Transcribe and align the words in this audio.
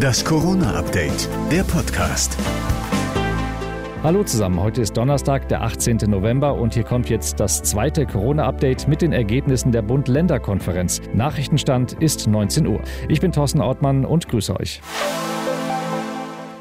Das 0.00 0.24
Corona-Update, 0.24 1.28
der 1.50 1.62
Podcast. 1.62 2.36
Hallo 4.02 4.24
zusammen, 4.24 4.60
heute 4.60 4.80
ist 4.80 4.96
Donnerstag, 4.96 5.48
der 5.48 5.62
18. 5.62 5.98
November 6.08 6.54
und 6.54 6.74
hier 6.74 6.84
kommt 6.84 7.10
jetzt 7.10 7.40
das 7.40 7.62
zweite 7.62 8.06
Corona-Update 8.06 8.88
mit 8.88 9.02
den 9.02 9.12
Ergebnissen 9.12 9.72
der 9.72 9.82
Bund-Länder-Konferenz. 9.82 11.00
Nachrichtenstand 11.12 11.94
ist 12.02 12.26
19 12.26 12.66
Uhr. 12.66 12.80
Ich 13.08 13.20
bin 13.20 13.32
Thorsten 13.32 13.60
Ortmann 13.60 14.04
und 14.04 14.28
grüße 14.28 14.58
euch. 14.58 14.80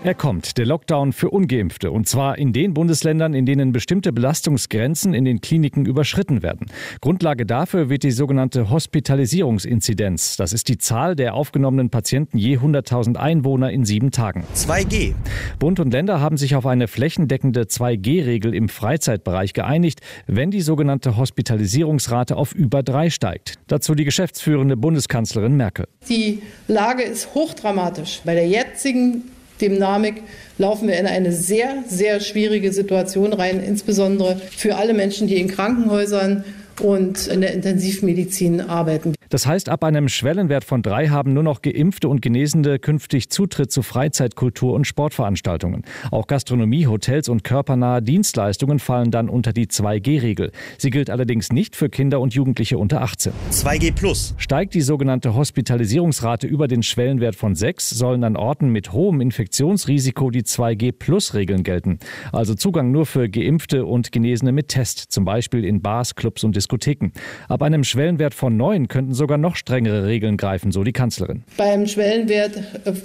Er 0.05 0.15
kommt, 0.15 0.57
der 0.57 0.65
Lockdown 0.65 1.13
für 1.13 1.29
ungeimpfte, 1.29 1.89
und 1.89 2.09
zwar 2.09 2.37
in 2.37 2.51
den 2.51 2.73
Bundesländern, 2.73 3.33
in 3.33 3.45
denen 3.45 3.71
bestimmte 3.71 4.11
Belastungsgrenzen 4.11 5.13
in 5.13 5.23
den 5.23 5.39
Kliniken 5.39 5.85
überschritten 5.85 6.43
werden. 6.43 6.67
Grundlage 6.99 7.45
dafür 7.45 7.87
wird 7.87 8.03
die 8.03 8.11
sogenannte 8.11 8.69
Hospitalisierungsinzidenz. 8.69 10.35
Das 10.35 10.51
ist 10.51 10.67
die 10.67 10.77
Zahl 10.77 11.15
der 11.15 11.35
aufgenommenen 11.35 11.89
Patienten 11.89 12.37
je 12.37 12.57
100.000 12.57 13.15
Einwohner 13.15 13.71
in 13.71 13.85
sieben 13.85 14.11
Tagen. 14.11 14.43
2G. 14.53 15.13
Bund 15.57 15.79
und 15.79 15.93
Länder 15.93 16.19
haben 16.19 16.35
sich 16.35 16.57
auf 16.57 16.65
eine 16.65 16.89
flächendeckende 16.89 17.61
2G-Regel 17.61 18.53
im 18.53 18.67
Freizeitbereich 18.67 19.53
geeinigt, 19.53 20.01
wenn 20.27 20.51
die 20.51 20.59
sogenannte 20.59 21.15
Hospitalisierungsrate 21.15 22.35
auf 22.35 22.53
über 22.53 22.83
drei 22.83 23.09
steigt. 23.09 23.53
Dazu 23.67 23.95
die 23.95 24.03
geschäftsführende 24.03 24.75
Bundeskanzlerin 24.75 25.55
Merkel. 25.55 25.87
Die 26.09 26.41
Lage 26.67 27.03
ist 27.03 27.33
hochdramatisch. 27.33 28.19
Bei 28.25 28.33
der 28.33 28.49
jetzigen 28.49 29.23
Dynamik 29.69 30.23
laufen 30.57 30.87
wir 30.87 30.97
in 30.97 31.05
eine 31.05 31.31
sehr, 31.31 31.83
sehr 31.87 32.19
schwierige 32.19 32.71
Situation 32.71 33.33
rein, 33.33 33.63
insbesondere 33.63 34.39
für 34.55 34.75
alle 34.75 34.93
Menschen, 34.93 35.27
die 35.27 35.37
in 35.37 35.47
Krankenhäusern 35.47 36.43
und 36.81 37.27
in 37.27 37.41
der 37.41 37.53
Intensivmedizin 37.53 38.61
arbeiten. 38.61 39.13
Das 39.29 39.47
heißt, 39.47 39.69
ab 39.69 39.83
einem 39.83 40.09
Schwellenwert 40.09 40.63
von 40.63 40.83
drei 40.83 41.07
haben 41.07 41.33
nur 41.33 41.41
noch 41.41 41.63
Geimpfte 41.63 42.07
und 42.07 42.21
Genesene 42.21 42.77
künftig 42.77 43.29
Zutritt 43.29 43.71
zu 43.71 43.81
Freizeitkultur 43.81 44.73
und 44.73 44.85
Sportveranstaltungen. 44.85 45.83
Auch 46.11 46.27
Gastronomie, 46.27 46.85
Hotels 46.85 47.29
und 47.29 47.43
körpernahe 47.43 48.03
Dienstleistungen 48.03 48.77
fallen 48.77 49.09
dann 49.09 49.29
unter 49.29 49.51
die 49.51 49.65
2G-Regel. 49.65 50.51
Sie 50.77 50.91
gilt 50.91 51.09
allerdings 51.09 51.51
nicht 51.51 51.75
für 51.75 51.89
Kinder 51.89 52.19
und 52.19 52.35
Jugendliche 52.35 52.77
unter 52.77 53.01
18. 53.01 53.33
2G 53.51 53.93
Plus. 53.93 54.35
Steigt 54.37 54.75
die 54.75 54.81
sogenannte 54.81 55.33
Hospitalisierungsrate 55.33 56.45
über 56.45 56.67
den 56.67 56.83
Schwellenwert 56.83 57.35
von 57.35 57.55
6, 57.55 57.89
sollen 57.89 58.23
an 58.23 58.35
Orten 58.35 58.69
mit 58.69 58.91
hohem 58.93 59.19
Infektionsrisiko 59.19 60.29
die 60.29 60.43
2G-Plus-Regeln 60.43 61.63
gelten. 61.63 61.97
Also 62.31 62.53
Zugang 62.53 62.91
nur 62.91 63.07
für 63.07 63.29
Geimpfte 63.29 63.85
und 63.85 64.11
Genesene 64.11 64.51
mit 64.51 64.67
Test, 64.67 65.11
zum 65.11 65.25
Beispiel 65.25 65.65
in 65.65 65.81
Bars, 65.81 66.13
Clubs 66.13 66.43
und 66.43 66.55
Diskotheken. 66.63 67.11
Ab 67.49 67.61
einem 67.61 67.83
Schwellenwert 67.83 68.33
von 68.33 68.55
9 68.55 68.87
könnten 68.87 69.13
sogar 69.13 69.37
noch 69.37 69.55
strengere 69.55 70.07
Regeln 70.07 70.37
greifen, 70.37 70.71
so 70.71 70.83
die 70.83 70.93
Kanzlerin. 70.93 71.43
Beim 71.57 71.87
Schwellenwert 71.87 72.53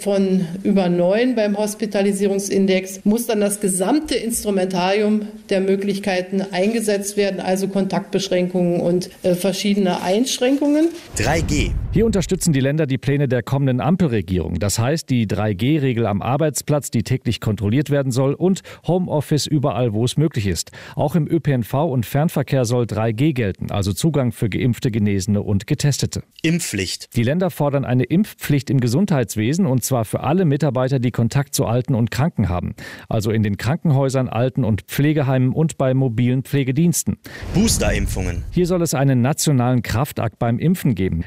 von 0.00 0.46
über 0.62 0.88
9 0.88 1.34
beim 1.34 1.56
Hospitalisierungsindex 1.58 3.00
muss 3.04 3.26
dann 3.26 3.40
das 3.40 3.60
gesamte 3.60 4.14
Instrumentarium 4.14 5.22
der 5.50 5.60
Möglichkeiten 5.60 6.42
eingesetzt 6.52 7.16
werden, 7.16 7.40
also 7.40 7.68
Kontaktbeschränkungen 7.68 8.80
und 8.80 9.10
äh, 9.22 9.34
verschiedene 9.34 10.02
Einschränkungen. 10.02 10.88
3G. 11.16 11.72
Hier 11.90 12.04
unterstützen 12.04 12.52
die 12.52 12.60
Länder 12.60 12.86
die 12.86 12.98
Pläne 12.98 13.28
der 13.28 13.42
kommenden 13.42 13.80
Ampelregierung. 13.80 14.58
Das 14.58 14.78
heißt, 14.78 15.08
die 15.08 15.26
3G-Regel 15.26 16.06
am 16.06 16.20
Arbeitsplatz, 16.20 16.90
die 16.90 17.02
täglich 17.02 17.40
kontrolliert 17.40 17.88
werden 17.88 18.12
soll 18.12 18.34
und 18.34 18.60
Homeoffice 18.86 19.46
überall, 19.46 19.94
wo 19.94 20.04
es 20.04 20.18
möglich 20.18 20.46
ist. 20.46 20.70
Auch 20.96 21.14
im 21.14 21.26
ÖPNV 21.26 21.72
und 21.72 22.04
Fernverkehr 22.04 22.66
soll 22.66 22.84
3G 22.84 23.32
gelten, 23.32 23.70
also 23.70 23.94
Zugang 23.94 24.32
für 24.32 24.50
Geimpfte, 24.50 24.90
Genesene 24.90 25.40
und 25.40 25.66
Getestete. 25.66 26.24
Impfpflicht. 26.42 27.16
Die 27.16 27.22
Länder 27.22 27.48
fordern 27.48 27.86
eine 27.86 28.04
Impfpflicht 28.04 28.68
im 28.68 28.80
Gesundheitswesen 28.80 29.64
und 29.64 29.82
zwar 29.82 30.04
für 30.04 30.20
alle 30.20 30.44
Mitarbeiter, 30.44 30.98
die 30.98 31.10
Kontakt 31.10 31.54
zu 31.54 31.64
Alten 31.64 31.94
und 31.94 32.10
Kranken 32.10 32.50
haben. 32.50 32.74
Also 33.08 33.30
in 33.30 33.42
den 33.42 33.56
Krankenhäusern, 33.56 34.28
Alten- 34.28 34.64
und 34.64 34.82
Pflegeheimen 34.82 35.54
und 35.54 35.78
bei 35.78 35.94
mobilen 35.94 36.42
Pflegediensten. 36.42 37.16
Boosterimpfungen. 37.54 38.44
Hier 38.50 38.66
soll 38.66 38.82
es 38.82 38.92
einen 38.92 39.22
nationalen 39.22 39.80
Kraftakt 39.80 40.38
beim 40.38 40.58
Impfen 40.58 40.94
geben. 40.94 41.24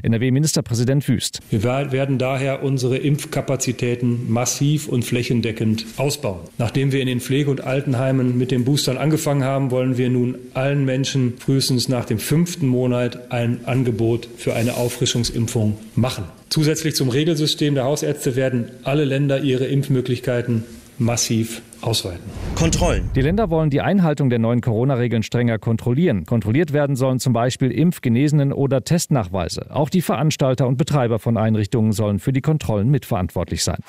NRW-Ministerpräsident 0.51 1.07
Wüst. 1.07 1.39
Wir 1.49 1.63
werden 1.63 2.17
daher 2.17 2.63
unsere 2.63 2.97
Impfkapazitäten 2.97 4.31
massiv 4.31 4.87
und 4.87 5.03
flächendeckend 5.03 5.85
ausbauen. 5.97 6.41
Nachdem 6.57 6.91
wir 6.91 7.01
in 7.01 7.07
den 7.07 7.21
Pflege- 7.21 7.49
und 7.49 7.61
Altenheimen 7.61 8.37
mit 8.37 8.51
den 8.51 8.65
Boostern 8.65 8.97
angefangen 8.97 9.43
haben, 9.43 9.71
wollen 9.71 9.97
wir 9.97 10.09
nun 10.09 10.37
allen 10.53 10.85
Menschen 10.85 11.33
frühestens 11.39 11.89
nach 11.89 12.05
dem 12.05 12.19
fünften 12.19 12.67
Monat 12.67 13.31
ein 13.31 13.65
Angebot 13.65 14.27
für 14.37 14.53
eine 14.53 14.75
Auffrischungsimpfung 14.75 15.77
machen. 15.95 16.25
Zusätzlich 16.49 16.95
zum 16.95 17.09
Regelsystem 17.09 17.75
der 17.75 17.85
Hausärzte 17.85 18.35
werden 18.35 18.65
alle 18.83 19.05
Länder 19.05 19.41
ihre 19.41 19.65
Impfmöglichkeiten 19.65 20.65
massiv 20.97 21.61
ausweiten. 21.81 22.21
Kontrollen. 22.55 23.09
Die 23.15 23.21
Länder 23.21 23.49
wollen 23.49 23.69
die 23.69 23.81
Einhaltung 23.81 24.29
der 24.29 24.39
neuen 24.39 24.61
Corona-Regeln 24.61 25.23
strenger 25.23 25.57
kontrollieren. 25.57 26.25
Kontrolliert 26.25 26.73
werden 26.73 26.95
sollen 26.95 27.19
zum 27.19 27.33
Beispiel 27.33 27.71
Impfgenesenen 27.71 28.53
oder 28.53 28.83
Testnachweise. 28.83 29.67
Auch 29.69 29.89
die 29.89 30.01
Veranstalter 30.01 30.67
und 30.67 30.77
Betreiber 30.77 31.19
von 31.19 31.37
Einrichtungen 31.37 31.91
sollen 31.91 32.19
für 32.19 32.33
die 32.33 32.41
Kontrollen 32.41 32.89
mitverantwortlich 32.89 33.63
sein. 33.63 33.79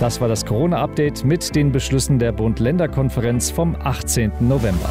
Das 0.00 0.20
war 0.22 0.28
das 0.28 0.46
Corona-Update 0.46 1.24
mit 1.24 1.54
den 1.54 1.72
Beschlüssen 1.72 2.18
der 2.18 2.32
Bund-Länder-Konferenz 2.32 3.50
vom 3.50 3.76
18. 3.76 4.32
November. 4.40 4.90